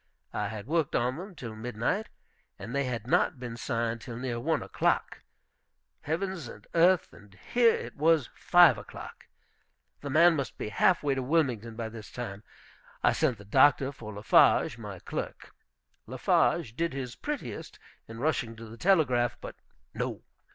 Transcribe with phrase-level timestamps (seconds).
[0.33, 2.09] I had worked on them till midnight,
[2.57, 5.21] and they had not been signed till near one o'clock.
[6.01, 9.27] Heavens and earth, and here it was five o'clock!
[9.99, 12.41] The man must be half way to Wilmington by this time.
[13.03, 15.53] I sent the doctor for Lafarge, my clerk.
[16.07, 17.77] Lafarge did his prettiest
[18.07, 19.37] in rushing to the telegraph.
[19.39, 19.55] But
[19.93, 20.23] no!